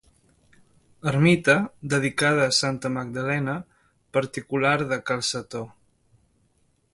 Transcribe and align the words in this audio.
Ermita, 1.09 1.55
dedicada 1.93 2.47
a 2.47 2.55
Santa 2.61 2.91
Magdalena, 2.95 3.55
particular 4.19 4.75
de 4.95 4.99
cal 5.11 5.23
Setó. 5.29 5.63